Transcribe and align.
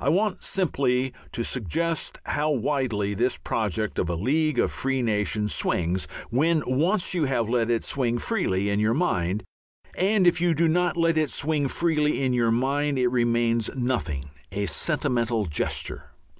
I 0.00 0.08
want 0.08 0.42
simply 0.42 1.12
to 1.30 1.44
suggest 1.44 2.18
how 2.24 2.50
widely 2.50 3.14
this 3.14 3.38
project 3.38 4.00
of 4.00 4.08
a 4.10 4.16
League 4.16 4.58
of 4.58 4.72
Free 4.72 5.00
Nations 5.00 5.54
swings 5.54 6.08
when 6.30 6.64
once 6.66 7.14
you 7.14 7.26
have 7.26 7.48
let 7.48 7.70
it 7.70 7.84
swing 7.84 8.18
freely 8.18 8.68
in 8.68 8.80
your 8.80 8.94
mind! 8.94 9.44
And 9.96 10.26
if 10.26 10.40
you 10.40 10.54
do 10.54 10.66
not 10.66 10.96
let 10.96 11.16
it 11.16 11.30
swing 11.30 11.68
freely 11.68 12.20
in 12.24 12.32
your 12.32 12.50
mind, 12.50 12.98
it 12.98 13.06
remains 13.06 13.70
nothing 13.76 14.30
a 14.50 14.66
sentimental 14.66 15.46
gesture. 15.46 16.10